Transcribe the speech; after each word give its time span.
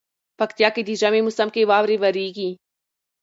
پکتيا 0.39 0.69
کي 0.75 0.81
دي 0.87 0.93
ژمي 1.01 1.21
موسم 1.25 1.47
کي 1.55 1.61
واوري 1.69 1.97
وريږي 1.99 2.49